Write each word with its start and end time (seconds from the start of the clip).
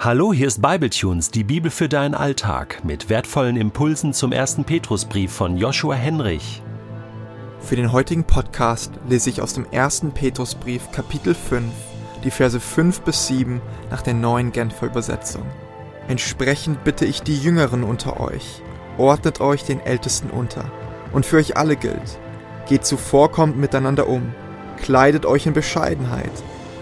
Hallo, 0.00 0.32
hier 0.32 0.46
ist 0.46 0.62
Bibletunes, 0.62 1.32
die 1.32 1.42
Bibel 1.42 1.72
für 1.72 1.88
deinen 1.88 2.14
Alltag, 2.14 2.84
mit 2.84 3.08
wertvollen 3.08 3.56
Impulsen 3.56 4.12
zum 4.12 4.30
ersten 4.30 4.62
Petrusbrief 4.62 5.32
von 5.32 5.56
Joshua 5.56 5.96
Henrich. 5.96 6.62
Für 7.58 7.74
den 7.74 7.90
heutigen 7.90 8.22
Podcast 8.22 8.92
lese 9.08 9.28
ich 9.28 9.42
aus 9.42 9.54
dem 9.54 9.66
ersten 9.72 10.12
Petrusbrief 10.12 10.92
Kapitel 10.92 11.34
5 11.34 11.64
die 12.22 12.30
Verse 12.30 12.60
5 12.60 13.00
bis 13.00 13.26
7 13.26 13.60
nach 13.90 14.02
der 14.02 14.14
neuen 14.14 14.52
Genfer 14.52 14.86
Übersetzung. 14.86 15.42
Entsprechend 16.06 16.84
bitte 16.84 17.04
ich 17.04 17.22
die 17.22 17.36
Jüngeren 17.36 17.82
unter 17.82 18.20
euch, 18.20 18.62
ordnet 18.98 19.40
euch 19.40 19.64
den 19.64 19.80
Ältesten 19.80 20.30
unter. 20.30 20.70
Und 21.12 21.26
für 21.26 21.38
euch 21.38 21.56
alle 21.56 21.74
gilt, 21.74 22.20
geht 22.68 22.86
zuvorkommend 22.86 23.58
miteinander 23.58 24.06
um, 24.06 24.32
kleidet 24.80 25.26
euch 25.26 25.46
in 25.46 25.54
Bescheidenheit. 25.54 26.30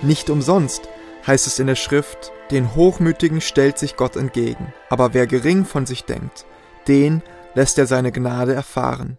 Nicht 0.03 0.29
umsonst 0.29 0.87
heißt 1.27 1.47
es 1.47 1.59
in 1.59 1.67
der 1.67 1.77
Schrift, 1.77 2.31
den 2.51 2.75
Hochmütigen 2.75 3.41
stellt 3.41 3.79
sich 3.79 3.97
Gott 3.97 4.17
entgegen, 4.17 4.73
aber 4.89 5.15
wer 5.15 5.27
gering 5.27 5.65
von 5.65 5.87
sich 5.87 6.05
denkt, 6.05 6.47
den 6.89 7.23
lässt 7.55 7.79
er 7.79 7.87
seine 7.87 8.13
Gnade 8.13 8.55
erfahren. 8.55 9.19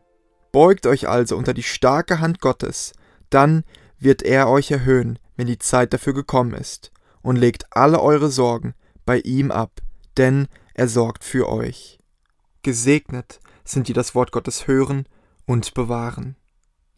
Beugt 0.52 0.86
euch 0.86 1.08
also 1.10 1.36
unter 1.36 1.54
die 1.54 1.64
starke 1.64 2.20
Hand 2.20 2.40
Gottes, 2.40 2.94
dann 3.30 3.64
wird 4.00 4.24
er 4.24 4.50
euch 4.50 4.72
erhöhen, 4.72 5.20
wenn 5.36 5.48
die 5.48 5.60
Zeit 5.60 5.94
dafür 5.94 6.14
gekommen 6.14 6.54
ist, 6.54 6.92
und 7.22 7.36
legt 7.36 7.66
alle 7.72 8.02
eure 8.02 8.30
Sorgen 8.30 8.74
bei 9.06 9.20
ihm 9.20 9.52
ab, 9.52 9.82
denn 10.18 10.48
er 10.74 10.88
sorgt 10.88 11.24
für 11.24 11.50
euch. 11.50 12.00
Gesegnet 12.64 13.40
sind 13.66 13.88
die 13.88 13.94
das 13.94 14.16
Wort 14.16 14.32
Gottes 14.32 14.68
hören 14.68 15.08
und 15.46 15.74
bewahren. 15.74 16.36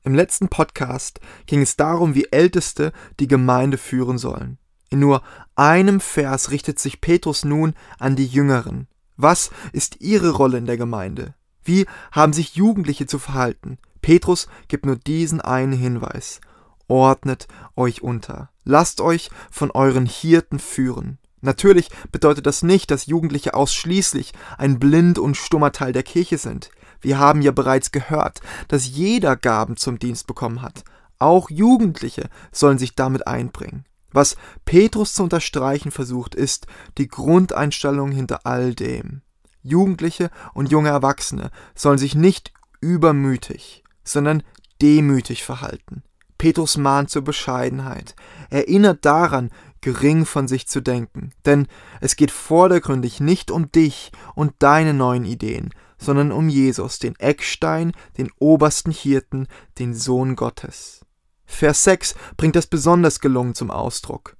Im 0.03 0.13
letzten 0.13 0.47
Podcast 0.47 1.19
ging 1.45 1.61
es 1.61 1.75
darum, 1.75 2.15
wie 2.15 2.27
Älteste 2.31 2.91
die 3.19 3.27
Gemeinde 3.27 3.77
führen 3.77 4.17
sollen. 4.17 4.57
In 4.89 4.99
nur 4.99 5.21
einem 5.55 5.99
Vers 5.99 6.51
richtet 6.51 6.79
sich 6.79 7.01
Petrus 7.01 7.45
nun 7.45 7.73
an 7.99 8.15
die 8.15 8.25
Jüngeren. 8.25 8.87
Was 9.17 9.51
ist 9.73 10.01
ihre 10.01 10.31
Rolle 10.31 10.57
in 10.57 10.65
der 10.65 10.77
Gemeinde? 10.77 11.35
Wie 11.63 11.85
haben 12.11 12.33
sich 12.33 12.55
Jugendliche 12.55 13.05
zu 13.05 13.19
verhalten? 13.19 13.77
Petrus 14.01 14.47
gibt 14.67 14.85
nur 14.85 14.95
diesen 14.95 15.41
einen 15.41 15.73
Hinweis. 15.73 16.41
Ordnet 16.87 17.47
euch 17.75 18.01
unter. 18.01 18.49
Lasst 18.63 19.01
euch 19.01 19.29
von 19.51 19.69
euren 19.71 20.05
Hirten 20.05 20.57
führen. 20.57 21.19
Natürlich 21.41 21.89
bedeutet 22.11 22.45
das 22.45 22.63
nicht, 22.63 22.91
dass 22.91 23.05
Jugendliche 23.05 23.53
ausschließlich 23.53 24.33
ein 24.57 24.79
blind 24.79 25.19
und 25.19 25.37
stummer 25.37 25.71
Teil 25.71 25.93
der 25.93 26.03
Kirche 26.03 26.37
sind. 26.37 26.71
Wir 27.01 27.17
haben 27.17 27.41
ja 27.41 27.51
bereits 27.51 27.91
gehört, 27.91 28.41
dass 28.67 28.87
jeder 28.87 29.35
Gaben 29.35 29.77
zum 29.77 29.99
Dienst 29.99 30.27
bekommen 30.27 30.61
hat. 30.61 30.83
Auch 31.17 31.49
Jugendliche 31.49 32.29
sollen 32.51 32.77
sich 32.77 32.95
damit 32.95 33.27
einbringen. 33.27 33.85
Was 34.11 34.35
Petrus 34.65 35.13
zu 35.13 35.23
unterstreichen 35.23 35.91
versucht, 35.91 36.35
ist 36.35 36.67
die 36.97 37.07
Grundeinstellung 37.07 38.11
hinter 38.11 38.45
all 38.45 38.73
dem. 38.73 39.21
Jugendliche 39.61 40.31
und 40.53 40.71
junge 40.71 40.89
Erwachsene 40.89 41.51
sollen 41.75 41.97
sich 41.97 42.15
nicht 42.15 42.53
übermütig, 42.81 43.83
sondern 44.03 44.43
demütig 44.81 45.43
verhalten. 45.43 46.03
Petrus 46.37 46.77
mahnt 46.77 47.09
zur 47.09 47.23
Bescheidenheit, 47.23 48.15
erinnert 48.49 49.03
daran, 49.03 49.51
gering 49.81 50.25
von 50.25 50.47
sich 50.47 50.67
zu 50.67 50.81
denken, 50.81 51.31
denn 51.45 51.67
es 52.01 52.15
geht 52.15 52.31
vordergründig 52.31 53.19
nicht 53.19 53.51
um 53.51 53.71
dich 53.71 54.11
und 54.35 54.53
deine 54.59 54.93
neuen 54.93 55.25
Ideen, 55.25 55.73
sondern 55.97 56.31
um 56.31 56.47
Jesus, 56.47 56.99
den 56.99 57.15
Eckstein, 57.19 57.91
den 58.17 58.31
obersten 58.39 58.91
Hirten, 58.91 59.47
den 59.77 59.93
Sohn 59.93 60.35
Gottes. 60.35 61.05
Vers 61.49 61.83
6 61.83 62.15
bringt 62.37 62.55
das 62.55 62.67
besonders 62.67 63.19
gelungen 63.19 63.55
zum 63.55 63.71
Ausdruck. 63.71 64.37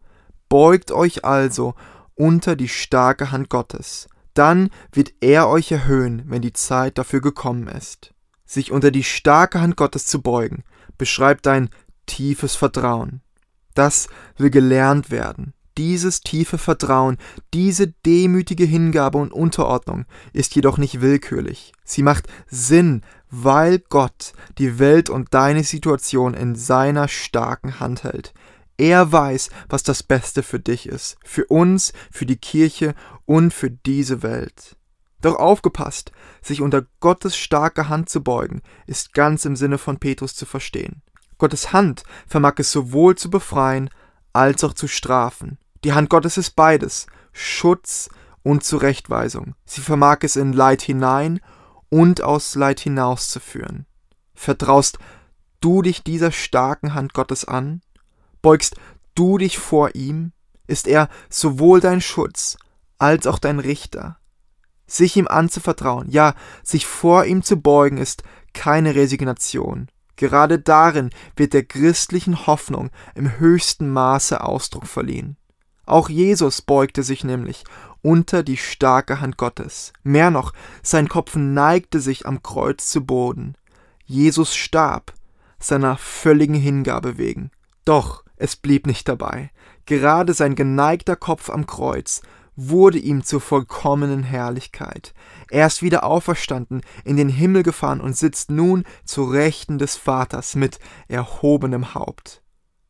Beugt 0.48 0.92
euch 0.92 1.26
also 1.26 1.74
unter 2.16 2.56
die 2.56 2.70
starke 2.70 3.32
Hand 3.32 3.50
Gottes, 3.50 4.08
dann 4.36 4.70
wird 4.92 5.14
er 5.20 5.50
euch 5.50 5.72
erhöhen, 5.72 6.24
wenn 6.28 6.42
die 6.42 6.54
Zeit 6.54 6.98
dafür 6.98 7.19
gekommen 7.19 7.68
ist. 7.68 8.14
Sich 8.46 8.72
unter 8.72 8.92
die 8.92 9.03
starke 9.03 9.59
Hand 9.59 9.75
Gottes 9.75 10.06
zu 10.06 10.22
beugen, 10.22 10.64
beschreibt 10.98 11.48
ein 11.48 11.69
tiefes 12.06 12.56
Vertrauen. 12.56 13.22
Das 13.74 14.08
will 14.38 14.50
gelernt 14.50 15.12
werden. 15.12 15.53
Dieses 15.78 16.22
tiefe 16.22 16.58
Vertrauen, 16.58 17.18
diese 17.53 17.88
demütige 18.06 18.66
Hingabe 18.66 19.18
und 19.18 19.34
Unterordnung 19.34 20.06
ist 20.31 20.56
jedoch 20.56 20.78
nicht 20.78 21.02
willkürlich. 21.02 21.74
Sie 21.84 22.03
macht 22.03 22.28
Sinn, 22.48 23.02
weil 23.29 23.79
Gott 23.79 24.34
die 24.57 24.79
Welt 24.79 25.09
und 25.09 25.34
deine 25.34 25.63
Situation 25.63 26.34
in 26.34 26.56
seiner 26.56 27.07
starken 27.07 27.79
Hand 27.79 28.03
hält. 28.03 28.34
Er 28.78 29.12
weiß, 29.12 29.50
was 29.67 29.84
das 29.84 30.03
Beste 30.03 30.41
für 30.41 30.59
dich 30.59 30.88
ist, 30.88 31.17
für 31.23 31.45
uns, 31.45 31.91
für 32.12 32.25
die 32.25 32.38
Kirche 32.38 32.95
und 33.25 33.53
für 33.53 33.69
diese 33.69 34.23
Welt. 34.23 34.78
Doch 35.22 35.35
aufgepasst, 35.35 36.12
sich 36.41 36.62
unter 36.62 36.85
Gottes 37.01 37.35
starke 37.35 37.89
Hand 37.89 38.09
zu 38.09 38.23
beugen, 38.23 38.62
ist 38.88 39.13
ganz 39.13 39.44
im 39.44 39.57
Sinne 39.57 39.78
von 39.78 40.00
Petrus 40.00 40.34
zu 40.34 40.45
verstehen. 40.45 41.01
Gottes 41.38 41.73
Hand 41.73 42.03
vermag 42.25 42.53
es 42.57 42.72
sowohl 42.72 43.16
zu 43.16 43.29
befreien 43.29 43.89
als 44.31 44.63
auch 44.63 44.73
zu 44.73 44.88
strafen. 44.88 45.57
Die 45.84 45.94
Hand 45.94 46.09
Gottes 46.09 46.38
ist 46.38 46.51
beides, 46.51 47.07
Schutz 47.34 48.09
und 48.44 48.63
Zurechtweisung. 48.63 49.56
Sie 49.66 49.81
vermag 49.81 50.19
es 50.22 50.35
in 50.35 50.53
Leid 50.53 50.81
hinein 50.81 51.41
und 51.89 52.22
aus 52.22 52.55
Leid 52.55 52.79
hinauszuführen. 52.79 53.85
Vertraust 54.33 55.00
du 55.59 55.81
dich 55.81 56.03
dieser 56.03 56.31
starken 56.31 56.94
Hand 56.94 57.13
Gottes 57.13 57.45
an? 57.45 57.81
Beugst 58.41 58.75
du 59.16 59.38
dich 59.38 59.57
vor 59.57 59.95
ihm? 59.95 60.31
Ist 60.67 60.88
er 60.88 61.09
sowohl 61.29 61.81
dein 61.81 62.00
Schutz 62.01 62.57
als 62.97 63.27
auch 63.27 63.39
dein 63.39 63.59
Richter? 63.59 64.17
Sich 64.88 65.17
ihm 65.17 65.27
anzuvertrauen, 65.27 66.09
ja, 66.09 66.33
sich 66.63 66.85
vor 66.85 67.25
ihm 67.25 67.44
zu 67.44 67.57
beugen, 67.57 67.97
ist 67.97 68.23
keine 68.53 68.95
Resignation. 68.95 69.89
Gerade 70.16 70.59
darin 70.59 71.11
wird 71.35 71.53
der 71.53 71.63
christlichen 71.63 72.45
Hoffnung 72.47 72.89
im 73.16 73.39
höchsten 73.39 73.89
Maße 73.89 74.41
Ausdruck 74.41 74.88
verliehen. 74.88 75.38
Auch 75.85 76.09
Jesus 76.09 76.61
beugte 76.61 77.03
sich 77.03 77.23
nämlich 77.23 77.63
unter 78.02 78.44
die 78.44 78.58
starke 78.58 79.22
Hand 79.22 79.38
Gottes. 79.38 79.94
Mehr 80.04 80.32
noch, 80.32 80.54
sein 80.82 81.10
Kopf 81.10 81.36
neigte 81.36 82.00
sich 82.00 82.26
am 82.26 82.42
Kreuz 82.44 82.90
zu 82.90 83.06
Boden. 83.06 83.56
Jesus 84.06 84.56
starb, 84.56 85.14
seiner 85.60 85.98
völligen 85.98 86.56
Hingabe 86.56 87.18
wegen. 87.18 87.52
Doch 87.86 88.24
es 88.38 88.56
blieb 88.56 88.88
nicht 88.88 89.08
dabei. 89.08 89.52
Gerade 89.86 90.34
sein 90.34 90.56
geneigter 90.56 91.16
Kopf 91.16 91.50
am 91.50 91.66
Kreuz 91.66 92.22
wurde 92.56 92.98
ihm 92.98 93.24
zur 93.24 93.42
vollkommenen 93.42 94.24
Herrlichkeit. 94.24 95.14
Er 95.50 95.68
ist 95.68 95.81
wieder 95.81 96.04
auferstanden, 96.04 96.81
in 97.06 97.18
den 97.18 97.30
Himmel 97.30 97.64
gefahren 97.64 98.02
und 98.02 98.18
sitzt 98.18 98.52
nun 98.52 98.84
zu 99.06 99.24
Rechten 99.24 99.78
des 99.78 99.96
Vaters 99.96 100.56
mit 100.56 100.80
erhobenem 101.08 101.94
Haupt. 101.94 102.42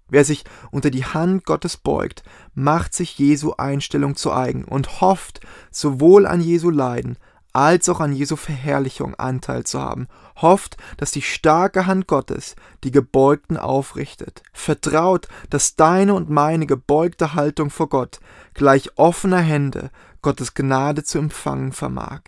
Wer 0.10 0.26
sich 0.26 0.44
unter 0.72 0.90
die 0.90 1.06
Hand 1.06 1.46
Gottes 1.46 1.78
beugt, 1.78 2.24
macht 2.54 2.94
sich 2.94 3.18
Jesu 3.18 3.54
Einstellung 3.58 4.16
zu 4.16 4.34
eigen 4.34 4.64
und 4.64 5.02
hofft, 5.02 5.42
sowohl 5.72 6.26
an 6.26 6.42
Jesu 6.42 6.70
Leiden 6.70 7.18
als 7.54 7.90
auch 7.90 8.00
an 8.00 8.14
Jesu 8.14 8.36
Verherrlichung 8.36 9.16
Anteil 9.16 9.64
zu 9.64 9.82
haben, 9.82 10.08
hofft, 10.38 10.78
dass 10.98 11.12
die 11.12 11.22
starke 11.22 11.88
Hand 11.88 12.08
Gottes 12.08 12.56
die 12.84 12.92
Gebeugten 12.92 13.58
aufrichtet, 13.58 14.44
vertraut, 14.54 15.28
dass 15.50 15.76
deine 15.76 16.14
und 16.14 16.30
meine 16.30 16.68
gebeugte 16.68 17.34
Haltung 17.34 17.70
vor 17.70 17.90
Gott 17.90 18.20
gleich 18.54 18.92
offener 18.98 19.40
Hände 19.40 19.90
Gottes 20.22 20.54
Gnade 20.54 21.04
zu 21.04 21.18
empfangen 21.18 21.72
vermag. 21.72 22.22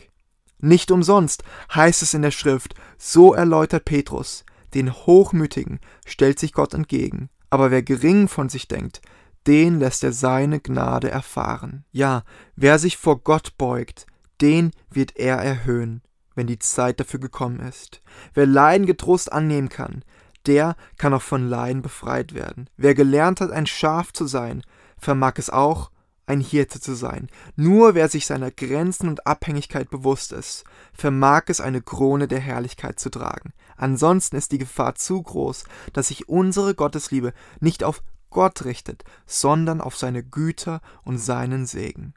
Nicht 0.60 0.92
umsonst 0.92 1.44
heißt 1.74 2.02
es 2.02 2.14
in 2.14 2.22
der 2.22 2.32
Schrift, 2.32 2.76
so 2.98 3.34
erläutert 3.34 3.86
Petrus, 3.86 4.44
den 4.74 4.94
Hochmütigen 4.94 5.80
stellt 6.06 6.40
sich 6.40 6.54
Gott 6.54 6.74
entgegen, 6.74 7.30
aber 7.52 7.70
wer 7.70 7.84
gering 7.84 8.28
von 8.28 8.50
sich 8.50 8.68
denkt, 8.68 9.02
den 9.46 9.80
lässt 9.80 10.04
er 10.04 10.14
seine 10.14 10.60
Gnade 10.60 11.12
erfahren. 11.12 11.86
Ja, 11.92 12.24
wer 12.56 12.80
sich 12.80 12.98
vor 12.98 13.20
Gott 13.20 13.58
beugt, 13.58 14.08
den 14.40 14.72
wird 14.90 15.18
er 15.18 15.38
erhöhen, 15.38 16.02
wenn 16.34 16.48
die 16.48 16.60
Zeit 16.60 17.00
dafür 17.00 17.20
gekommen 17.20 17.60
ist. 17.60 18.02
Wer 18.34 18.48
Leiden 18.48 18.88
getrost 18.88 19.32
annehmen 19.32 19.70
kann, 19.70 20.04
der 20.48 20.76
kann 20.98 21.14
auch 21.14 21.22
von 21.22 21.48
Leiden 21.48 21.82
befreit 21.82 22.34
werden. 22.34 22.70
Wer 22.78 22.96
gelernt 22.96 23.42
hat, 23.42 23.52
ein 23.52 23.68
Schaf 23.68 24.12
zu 24.14 24.26
sein, 24.26 24.64
vermag 24.98 25.34
es 25.38 25.50
auch, 25.50 25.91
ein 26.26 26.40
Hirte 26.40 26.80
zu 26.80 26.94
sein. 26.96 27.30
Nur 27.56 27.96
wer 27.96 28.10
sich 28.10 28.26
seiner 28.26 28.52
Grenzen 28.52 29.10
und 29.10 29.28
Abhängigkeit 29.28 29.90
bewusst 29.90 30.32
ist, 30.32 30.64
vermag 30.94 31.44
es 31.48 31.62
eine 31.62 31.82
Krone 31.82 32.28
der 32.28 32.40
Herrlichkeit 32.40 33.00
zu 33.00 33.10
tragen. 33.10 33.54
Ansonsten 33.76 34.36
ist 34.36 34.52
die 34.52 34.58
Gefahr 34.58 34.96
zu 34.96 35.22
groß, 35.22 35.66
dass 35.94 36.08
sich 36.08 36.30
unsere 36.30 36.76
Gottesliebe 36.76 37.34
nicht 37.60 37.84
auf 37.84 38.04
Gott 38.30 38.64
richtet, 38.66 39.04
sondern 39.26 39.82
auf 39.82 39.98
seine 39.98 40.24
Güter 40.24 40.82
und 41.04 41.18
seinen 41.18 41.66
Segen. 41.66 42.14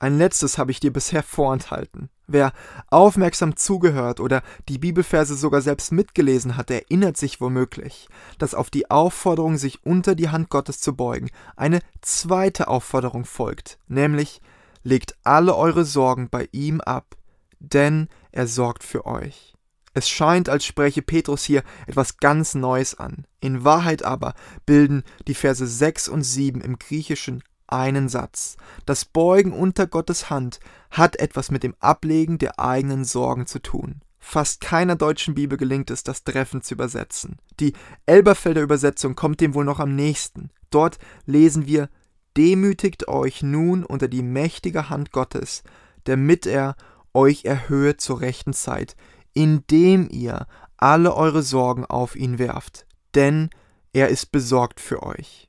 Ein 0.00 0.16
letztes 0.16 0.58
habe 0.58 0.70
ich 0.70 0.80
dir 0.80 0.92
bisher 0.92 1.22
vorenthalten. 1.22 2.08
Wer 2.28 2.52
aufmerksam 2.88 3.56
zugehört 3.56 4.20
oder 4.20 4.42
die 4.68 4.78
Bibelverse 4.78 5.34
sogar 5.34 5.60
selbst 5.60 5.92
mitgelesen 5.92 6.56
hat, 6.56 6.70
erinnert 6.70 7.16
sich 7.16 7.40
womöglich, 7.40 8.08
dass 8.38 8.54
auf 8.54 8.70
die 8.70 8.90
Aufforderung, 8.90 9.56
sich 9.56 9.84
unter 9.84 10.14
die 10.14 10.28
Hand 10.28 10.50
Gottes 10.50 10.80
zu 10.80 10.94
beugen, 10.94 11.30
eine 11.56 11.80
zweite 12.00 12.68
Aufforderung 12.68 13.24
folgt, 13.24 13.78
nämlich 13.88 14.40
legt 14.82 15.16
alle 15.24 15.56
eure 15.56 15.84
Sorgen 15.84 16.28
bei 16.28 16.48
ihm 16.52 16.80
ab, 16.80 17.16
denn 17.58 18.08
er 18.30 18.46
sorgt 18.46 18.84
für 18.84 19.06
euch. 19.06 19.54
Es 19.94 20.08
scheint, 20.08 20.48
als 20.48 20.64
spreche 20.64 21.02
Petrus 21.02 21.42
hier 21.42 21.64
etwas 21.86 22.18
ganz 22.18 22.54
Neues 22.54 22.94
an. 22.94 23.26
In 23.40 23.64
Wahrheit 23.64 24.04
aber 24.04 24.34
bilden 24.64 25.02
die 25.26 25.34
Verse 25.34 25.66
6 25.66 26.08
und 26.08 26.22
7 26.22 26.60
im 26.60 26.78
Griechischen 26.78 27.42
einen 27.68 28.08
Satz. 28.08 28.56
Das 28.86 29.04
Beugen 29.04 29.52
unter 29.52 29.86
Gottes 29.86 30.30
Hand 30.30 30.60
hat 30.90 31.16
etwas 31.16 31.50
mit 31.50 31.62
dem 31.62 31.74
Ablegen 31.80 32.38
der 32.38 32.58
eigenen 32.58 33.04
Sorgen 33.04 33.46
zu 33.46 33.60
tun. 33.60 34.02
Fast 34.18 34.60
keiner 34.60 34.96
deutschen 34.96 35.34
Bibel 35.34 35.56
gelingt 35.56 35.90
es, 35.90 36.02
das 36.02 36.24
treffend 36.24 36.64
zu 36.64 36.74
übersetzen. 36.74 37.38
Die 37.60 37.72
Elberfelder 38.06 38.62
Übersetzung 38.62 39.14
kommt 39.14 39.40
dem 39.40 39.54
wohl 39.54 39.64
noch 39.64 39.80
am 39.80 39.94
nächsten. 39.94 40.50
Dort 40.70 40.98
lesen 41.24 41.66
wir 41.66 41.88
Demütigt 42.36 43.08
euch 43.08 43.42
nun 43.42 43.84
unter 43.84 44.06
die 44.06 44.22
mächtige 44.22 44.90
Hand 44.90 45.10
Gottes, 45.10 45.64
damit 46.04 46.46
er 46.46 46.76
euch 47.12 47.44
erhöhe 47.44 47.96
zur 47.96 48.20
rechten 48.20 48.52
Zeit, 48.52 48.94
indem 49.32 50.08
ihr 50.08 50.46
alle 50.76 51.14
eure 51.14 51.42
Sorgen 51.42 51.84
auf 51.84 52.14
ihn 52.14 52.38
werft, 52.38 52.86
denn 53.14 53.50
er 53.92 54.08
ist 54.08 54.30
besorgt 54.30 54.78
für 54.78 55.02
euch. 55.02 55.48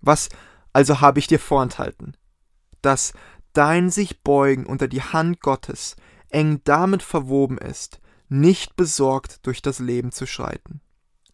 Was 0.00 0.28
also 0.78 1.00
habe 1.00 1.18
ich 1.18 1.26
dir 1.26 1.40
vorenthalten, 1.40 2.16
dass 2.82 3.12
dein 3.52 3.90
sich 3.90 4.22
beugen 4.22 4.64
unter 4.64 4.86
die 4.86 5.02
Hand 5.02 5.40
Gottes 5.40 5.96
eng 6.28 6.60
damit 6.62 7.02
verwoben 7.02 7.58
ist, 7.58 8.00
nicht 8.28 8.76
besorgt 8.76 9.44
durch 9.44 9.60
das 9.60 9.80
Leben 9.80 10.12
zu 10.12 10.24
schreiten. 10.24 10.80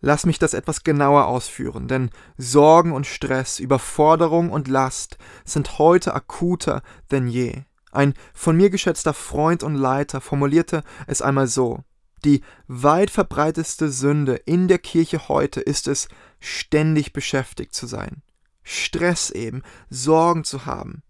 Lass 0.01 0.25
mich 0.25 0.39
das 0.39 0.55
etwas 0.55 0.83
genauer 0.83 1.27
ausführen, 1.27 1.89
denn 1.89 2.09
Sorgen 2.39 2.93
und 2.93 3.07
Stress, 3.07 3.61
Überforderung 3.61 4.49
und 4.49 4.67
Last 4.67 5.19
sind 5.45 5.79
heute 5.79 6.15
akuter 6.15 6.81
denn 7.11 7.29
je. 7.29 7.65
Ein 7.93 8.15
von 8.33 8.57
mir 8.57 8.71
geschätzter 8.71 9.13
Freund 9.13 9.63
und 9.63 9.75
Leiter 9.75 10.23
formulierte 10.23 10.85
es 11.07 11.21
einmal 11.21 11.49
so 11.49 11.81
Die 12.25 12.41
weit 12.67 13.11
verbreitetste 13.11 13.91
Sünde 13.91 14.37
in 14.37 14.69
der 14.69 14.79
Kirche 14.79 15.29
heute 15.29 15.61
ist 15.61 15.87
es, 15.87 16.09
ständig 16.41 17.13
beschäftigt 17.13 17.75
zu 17.75 17.87
sein. 17.87 18.23
Stress 18.65 19.31
eben, 19.31 19.63
Sorgen 19.89 20.43
zu 20.43 20.67
haben. 20.67 21.03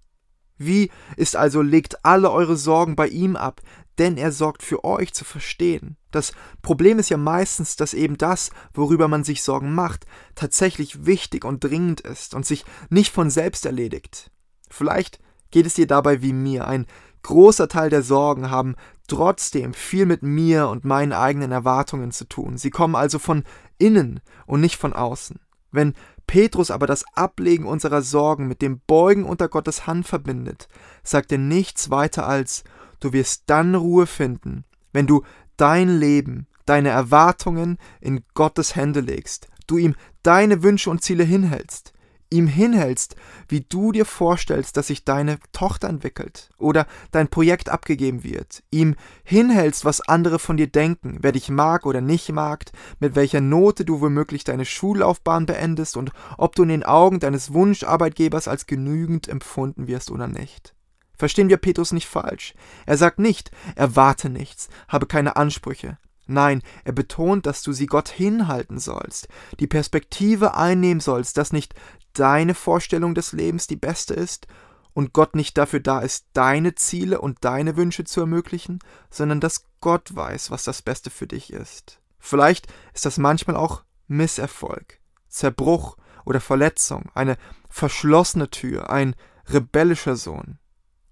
Wie 0.56 0.90
ist 1.16 1.36
also 1.36 1.62
legt 1.62 2.04
alle 2.04 2.30
eure 2.30 2.56
Sorgen 2.56 2.94
bei 2.94 3.08
ihm 3.08 3.36
ab, 3.36 3.60
denn 3.98 4.16
er 4.16 4.32
sorgt 4.32 4.62
für 4.62 4.84
euch 4.84 5.14
zu 5.14 5.24
verstehen. 5.24 5.96
Das 6.10 6.32
Problem 6.62 6.98
ist 6.98 7.10
ja 7.10 7.16
meistens, 7.16 7.76
dass 7.76 7.94
eben 7.94 8.18
das, 8.18 8.50
worüber 8.72 9.08
man 9.08 9.24
sich 9.24 9.42
Sorgen 9.42 9.74
macht, 9.74 10.06
tatsächlich 10.34 11.06
wichtig 11.06 11.44
und 11.44 11.62
dringend 11.62 12.00
ist 12.00 12.34
und 12.34 12.44
sich 12.44 12.64
nicht 12.88 13.12
von 13.12 13.30
selbst 13.30 13.66
erledigt. 13.66 14.30
Vielleicht 14.68 15.20
geht 15.50 15.66
es 15.66 15.74
dir 15.74 15.86
dabei 15.86 16.22
wie 16.22 16.32
mir. 16.32 16.66
Ein 16.66 16.86
großer 17.22 17.68
Teil 17.68 17.90
der 17.90 18.02
Sorgen 18.02 18.50
haben 18.50 18.74
trotzdem 19.06 19.74
viel 19.74 20.06
mit 20.06 20.22
mir 20.22 20.68
und 20.68 20.84
meinen 20.84 21.12
eigenen 21.12 21.52
Erwartungen 21.52 22.10
zu 22.10 22.24
tun. 22.28 22.58
Sie 22.58 22.70
kommen 22.70 22.96
also 22.96 23.18
von 23.18 23.44
innen 23.78 24.20
und 24.46 24.60
nicht 24.60 24.76
von 24.76 24.92
außen. 24.92 25.38
Wenn 25.74 25.94
Petrus 26.28 26.70
aber 26.70 26.86
das 26.86 27.04
Ablegen 27.14 27.66
unserer 27.66 28.00
Sorgen 28.00 28.46
mit 28.46 28.62
dem 28.62 28.80
Beugen 28.86 29.24
unter 29.24 29.48
Gottes 29.48 29.86
Hand 29.86 30.06
verbindet, 30.06 30.68
sagt 31.02 31.32
er 31.32 31.38
nichts 31.38 31.90
weiter 31.90 32.26
als, 32.26 32.62
du 33.00 33.12
wirst 33.12 33.42
dann 33.46 33.74
Ruhe 33.74 34.06
finden, 34.06 34.64
wenn 34.92 35.08
du 35.08 35.24
dein 35.56 35.88
Leben, 35.98 36.46
deine 36.64 36.90
Erwartungen 36.90 37.78
in 38.00 38.24
Gottes 38.34 38.76
Hände 38.76 39.00
legst, 39.00 39.48
du 39.66 39.76
ihm 39.76 39.96
deine 40.22 40.62
Wünsche 40.62 40.90
und 40.90 41.02
Ziele 41.02 41.24
hinhältst, 41.24 41.92
ihm 42.30 42.46
hinhältst, 42.46 43.16
wie 43.48 43.60
du 43.60 43.92
dir 43.92 44.04
vorstellst, 44.04 44.76
dass 44.76 44.88
sich 44.88 45.04
deine 45.04 45.38
Tochter 45.52 45.88
entwickelt 45.88 46.50
oder 46.58 46.86
dein 47.10 47.28
Projekt 47.28 47.68
abgegeben 47.68 48.24
wird, 48.24 48.62
ihm 48.70 48.96
hinhältst, 49.22 49.84
was 49.84 50.00
andere 50.00 50.38
von 50.38 50.56
dir 50.56 50.66
denken, 50.66 51.18
wer 51.20 51.32
dich 51.32 51.48
mag 51.48 51.86
oder 51.86 52.00
nicht 52.00 52.30
mag, 52.32 52.64
mit 53.00 53.14
welcher 53.14 53.40
Note 53.40 53.84
du 53.84 54.00
womöglich 54.00 54.44
deine 54.44 54.64
Schullaufbahn 54.64 55.46
beendest 55.46 55.96
und 55.96 56.12
ob 56.38 56.54
du 56.54 56.62
in 56.62 56.68
den 56.68 56.82
Augen 56.84 57.20
deines 57.20 57.52
Wunscharbeitgebers 57.52 58.48
als 58.48 58.66
genügend 58.66 59.28
empfunden 59.28 59.86
wirst 59.86 60.10
oder 60.10 60.28
nicht. 60.28 60.74
Verstehen 61.16 61.48
wir 61.48 61.58
Petrus 61.58 61.92
nicht 61.92 62.08
falsch. 62.08 62.54
Er 62.86 62.96
sagt 62.96 63.18
nicht, 63.18 63.50
erwarte 63.76 64.28
nichts, 64.28 64.68
habe 64.88 65.06
keine 65.06 65.36
Ansprüche, 65.36 65.96
Nein, 66.26 66.62
er 66.84 66.92
betont, 66.92 67.46
dass 67.46 67.62
du 67.62 67.72
sie 67.72 67.86
Gott 67.86 68.08
hinhalten 68.08 68.78
sollst, 68.78 69.28
die 69.60 69.66
Perspektive 69.66 70.56
einnehmen 70.56 71.00
sollst, 71.00 71.36
dass 71.36 71.52
nicht 71.52 71.74
deine 72.14 72.54
Vorstellung 72.54 73.14
des 73.14 73.32
Lebens 73.32 73.66
die 73.66 73.76
beste 73.76 74.14
ist 74.14 74.46
und 74.94 75.12
Gott 75.12 75.34
nicht 75.34 75.58
dafür 75.58 75.80
da 75.80 76.00
ist, 76.00 76.26
deine 76.32 76.74
Ziele 76.76 77.20
und 77.20 77.44
deine 77.44 77.76
Wünsche 77.76 78.04
zu 78.04 78.20
ermöglichen, 78.20 78.78
sondern 79.10 79.40
dass 79.40 79.66
Gott 79.80 80.14
weiß, 80.14 80.50
was 80.50 80.64
das 80.64 80.80
Beste 80.80 81.10
für 81.10 81.26
dich 81.26 81.52
ist. 81.52 82.00
Vielleicht 82.18 82.72
ist 82.94 83.04
das 83.04 83.18
manchmal 83.18 83.56
auch 83.56 83.82
Misserfolg, 84.06 85.00
Zerbruch 85.28 85.98
oder 86.24 86.40
Verletzung, 86.40 87.10
eine 87.14 87.36
verschlossene 87.68 88.48
Tür, 88.48 88.88
ein 88.88 89.14
rebellischer 89.46 90.16
Sohn. 90.16 90.58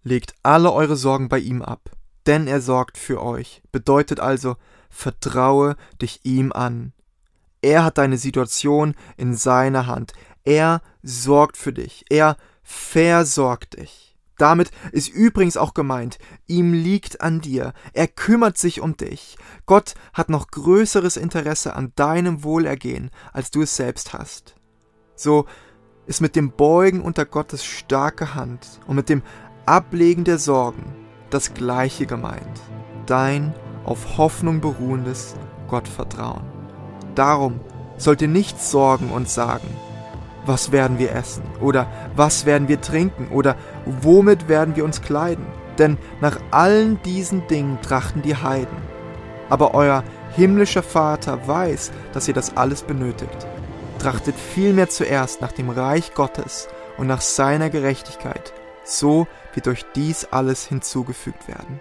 Legt 0.03 0.35
alle 0.43 0.73
eure 0.73 0.97
Sorgen 0.97 1.29
bei 1.29 1.39
ihm 1.39 1.61
ab, 1.61 1.91
denn 2.27 2.47
er 2.47 2.61
sorgt 2.61 2.99
für 2.99 3.23
euch, 3.23 3.63
bedeutet 3.73 4.21
also, 4.21 4.57
vertraue 4.89 5.77
dich 6.01 6.21
ihm 6.25 6.53
an. 6.53 6.93
Er 7.63 7.85
hat 7.85 7.99
deine 7.99 8.19
Situation 8.19 8.95
in 9.17 9.35
seiner 9.35 9.87
Hand. 9.87 10.13
Er 10.45 10.83
sorgt 11.03 11.57
für 11.57 11.73
dich. 11.73 12.05
Er 12.11 12.37
versorgt 12.63 13.79
dich. 13.79 14.17
Damit 14.39 14.73
ist 14.91 15.09
übrigens 15.09 15.57
auch 15.57 15.73
gemeint, 15.73 16.19
ihm 16.49 16.73
liegt 16.73 17.21
an 17.21 17.41
dir, 17.41 17.75
er 17.93 18.09
kümmert 18.09 18.59
sich 18.59 18.81
um 18.81 18.97
dich. 18.97 19.37
Gott 19.67 19.95
hat 20.15 20.31
noch 20.31 20.49
größeres 20.49 21.17
Interesse 21.17 21.77
an 21.77 21.93
deinem 21.95 22.43
Wohlergehen, 22.43 23.11
als 23.33 23.53
du 23.53 23.63
es 23.63 23.77
selbst 23.77 24.15
hast. 24.15 24.57
So 25.15 25.47
ist 26.07 26.23
mit 26.23 26.35
dem 26.35 26.51
Beugen 26.51 27.03
unter 27.03 27.25
Gottes 27.25 27.65
starke 27.65 28.35
Hand 28.35 28.81
und 28.89 28.97
mit 28.97 29.09
dem 29.09 29.23
Ablegen 29.65 30.25
der 30.25 30.39
Sorgen 30.39 31.02
das 31.33 31.55
gleiche 31.55 32.07
gemeint. 32.07 32.61
Dein 33.07 33.55
auf 33.85 34.19
Hoffnung 34.19 34.61
beruhendes 34.61 35.35
Gottvertrauen. 35.69 36.43
Darum 37.15 37.61
sollt 37.97 38.23
ihr 38.23 38.29
nicht 38.29 38.61
sorgen 38.63 39.11
und 39.11 39.29
sagen, 39.29 39.69
was 40.45 40.73
werden 40.73 40.99
wir 40.99 41.15
essen 41.15 41.45
oder 41.61 41.87
was 42.17 42.47
werden 42.47 42.69
wir 42.69 42.81
trinken 42.81 43.29
oder 43.29 43.57
womit 43.87 44.49
werden 44.49 44.77
wir 44.77 44.85
uns 44.85 45.03
kleiden, 45.03 45.47
denn 45.79 45.99
nach 46.21 46.39
allen 46.51 47.01
diesen 47.03 47.47
Dingen 47.47 47.79
trachten 47.81 48.23
die 48.23 48.37
Heiden. 48.37 48.77
Aber 49.49 49.75
euer 49.75 50.03
himmlischer 50.35 50.83
Vater 50.83 51.47
weiß, 51.47 51.93
dass 52.13 52.29
ihr 52.29 52.35
das 52.35 52.57
alles 52.57 52.83
benötigt. 52.83 53.47
Trachtet 53.99 54.35
vielmehr 54.35 54.89
zuerst 54.89 55.41
nach 55.41 55.53
dem 55.53 55.71
Reich 55.71 56.15
Gottes 56.15 56.69
und 56.99 57.07
nach 57.07 57.21
seiner 57.21 57.71
Gerechtigkeit, 57.71 58.53
so 58.85 59.27
wird 59.55 59.69
euch 59.69 59.85
dies 59.95 60.25
alles 60.25 60.67
hinzugefügt 60.67 61.49
werden. 61.49 61.81